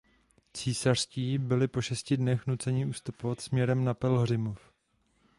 [0.53, 4.71] Císařští byli po šesti dnech nuceni ustupovat směrem na Pelhřimov.